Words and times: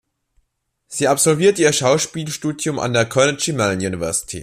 Sie 0.87 1.07
absolvierte 1.07 1.61
ihr 1.61 1.71
Schauspielstudium 1.73 2.79
an 2.79 2.91
der 2.93 3.05
Carnegie 3.05 3.51
Mellon 3.53 3.85
University. 3.85 4.39